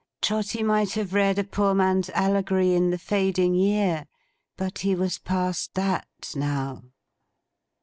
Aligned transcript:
Trotty 0.19 0.63
might 0.63 0.93
have 0.93 1.13
read 1.13 1.37
a 1.37 1.43
poor 1.43 1.75
man's 1.75 2.09
allegory 2.09 2.73
in 2.73 2.89
the 2.89 2.97
fading 2.97 3.53
year; 3.53 4.07
but 4.57 4.79
he 4.79 4.95
was 4.95 5.19
past 5.19 5.75
that, 5.75 6.07
now. 6.33 6.81